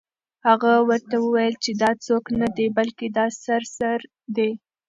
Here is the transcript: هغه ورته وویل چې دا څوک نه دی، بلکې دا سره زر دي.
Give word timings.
هغه 0.47 0.73
ورته 0.89 1.15
وویل 1.19 1.55
چې 1.63 1.71
دا 1.81 1.91
څوک 2.05 2.25
نه 2.39 2.47
دی، 2.57 2.67
بلکې 2.77 3.07
دا 3.17 3.25
سره 3.43 3.65
زر 3.77 4.01
دي. 4.35 4.49